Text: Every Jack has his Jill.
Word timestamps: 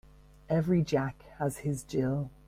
Every 0.49 0.81
Jack 0.81 1.21
has 1.37 1.57
his 1.59 1.83
Jill. 1.83 2.31